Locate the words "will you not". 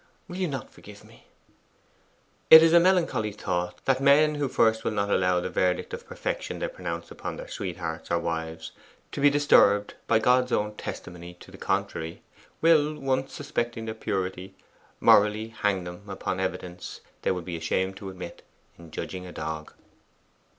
0.27-0.73